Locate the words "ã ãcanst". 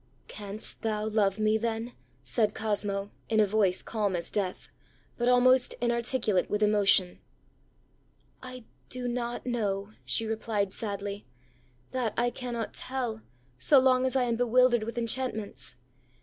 0.29-0.81